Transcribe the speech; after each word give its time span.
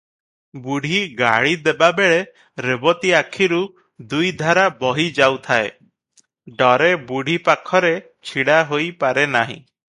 ବୁଢ଼ୀ 0.61 1.01
ଗାଳି 1.17 1.51
ଦେବାବେଳେ 1.67 2.15
ରେବତୀ 2.67 3.13
ଆଖିରୁ 3.19 3.61
ଦୁଇଧାରା 4.15 4.65
ବହି 4.81 5.07
ଯାଉଥାଏ, 5.21 5.71
ଡରେ 6.63 6.91
ବୁଢ଼ୀ 7.13 7.39
ପାଖରେ 7.51 7.97
ଛିଡ଼ା 8.31 8.61
ହୋଇପାରେ 8.75 9.31
ନାହିଁ। 9.39 9.65